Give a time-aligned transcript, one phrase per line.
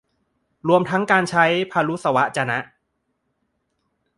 [0.67, 2.51] รวมทั้งการใช้พรุสวาจน